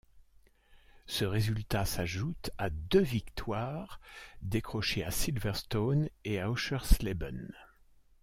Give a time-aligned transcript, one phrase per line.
[1.05, 4.01] Ce résultat s'ajoute à deux victoires,
[4.41, 7.53] décrochées à Silverstone et Öschersleben.